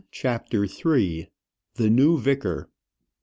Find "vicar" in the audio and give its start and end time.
2.17-2.69